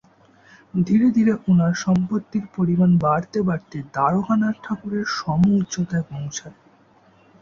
[0.79, 6.57] ধীরে ধীরে ওনার সম্পত্তির পরিমাণ বাড়তে বাড়তে দ্বারকানাথ ঠাকুরের সমউচ্চতায় পৌঁছায়।